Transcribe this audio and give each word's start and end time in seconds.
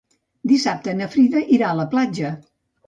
Dissabte 0.51 0.95
na 1.03 1.11
Frida 1.17 1.45
irà 1.59 1.71
a 1.71 1.79
la 1.83 1.89
platja. 1.95 2.35